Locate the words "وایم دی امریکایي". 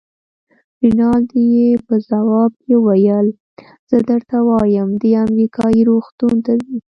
4.49-5.81